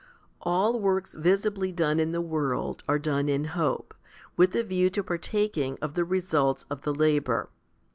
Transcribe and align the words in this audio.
i. 0.41 0.49
ALL 0.49 0.79
works 0.79 1.13
visibly 1.13 1.71
done 1.71 1.99
in 1.99 2.11
the 2.11 2.21
world 2.21 2.81
are 2.89 2.97
done 2.97 3.29
in 3.29 3.43
hope, 3.45 3.93
with 4.35 4.55
a 4.55 4.63
view 4.63 4.89
to 4.89 5.03
partaking 5.03 5.77
of 5.79 5.93
the 5.93 6.03
results 6.03 6.65
of 6.71 6.81
the 6.81 6.91
labour. 6.95 7.49